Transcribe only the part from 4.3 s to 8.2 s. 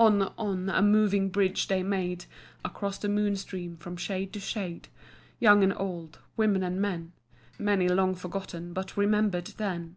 to shade, Young and old, women and men; Many long